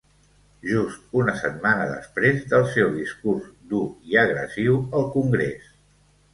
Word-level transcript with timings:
Just 0.69 1.03
una 1.23 1.35
setmana 1.41 1.85
després 1.91 2.41
del 2.55 2.67
seu 2.77 2.91
discurs 2.97 3.53
dur 3.75 3.85
i 4.15 4.21
agressiu 4.25 4.83
al 5.03 5.09
congrés. 5.21 5.73